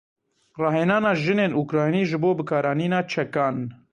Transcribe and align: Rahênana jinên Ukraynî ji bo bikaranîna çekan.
Rahênana 0.61 1.11
jinên 1.23 1.51
Ukraynî 1.63 2.01
ji 2.09 2.17
bo 2.23 2.29
bikaranîna 2.37 2.99
çekan. 3.13 3.55